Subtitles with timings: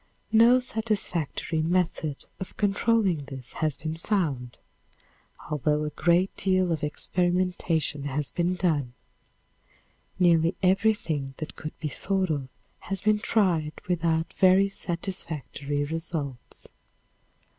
[0.31, 4.57] No satisfactory method of controlling this has been found,
[5.51, 8.93] although a great deal of experimentation has been done.
[10.17, 16.65] Nearly everything that could be thought of has been tried without very satisfactory results.